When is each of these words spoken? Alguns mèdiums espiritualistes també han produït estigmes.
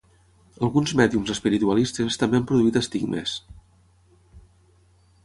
Alguns 0.67 0.93
mèdiums 1.01 1.33
espiritualistes 1.33 2.17
també 2.23 2.39
han 2.39 2.47
produït 2.53 2.79
estigmes. 2.81 3.37